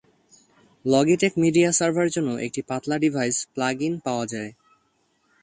[0.85, 4.51] Logitech media সার্ভারের জন্য একটি পাতলা ডিভাইস প্লাগইন পাওয়া যায়।